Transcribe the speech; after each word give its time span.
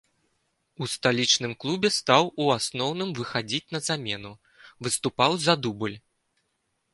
У 0.83 0.85
сталічным 0.93 1.51
клубе 1.63 1.91
стаў 1.97 2.23
у 2.45 2.47
асноўным 2.55 3.09
выхадзіць 3.19 3.71
на 3.77 3.83
замену, 3.89 4.33
выступаў 4.89 5.31
за 5.45 5.53
дубль. 5.67 5.97